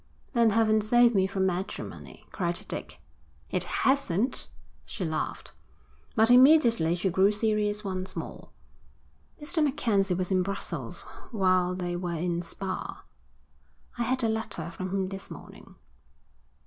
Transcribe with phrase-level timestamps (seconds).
[0.33, 2.99] 'Then heaven save me from matrimony,' cried Dick.
[3.51, 4.47] 'It hasn't,'
[4.83, 5.51] she laughed.
[6.15, 8.49] But immediately she grew serious once more.
[9.39, 9.63] 'Mr.
[9.63, 13.03] MacKenzie was in Brussels while they were in Spa.'
[13.99, 15.75] 'I had a letter from him this morning.'